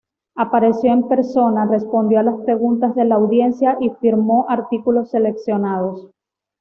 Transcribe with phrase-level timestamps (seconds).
[0.35, 6.09] Apareció en persona, respondió a las preguntas de la audiencia y firmó artículos seleccionados.